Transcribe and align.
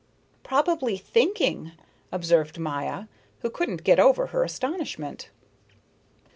"Probably 0.41 0.97
thinking," 0.97 1.73
observed 2.11 2.57
Maya, 2.57 3.03
who 3.41 3.51
couldn't 3.51 3.83
get 3.83 3.99
over 3.99 4.25
her 4.33 4.43
astonishment. 4.43 5.29